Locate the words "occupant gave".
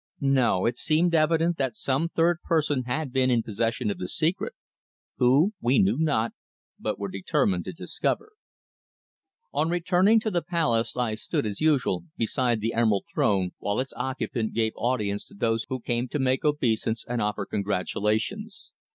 13.95-14.71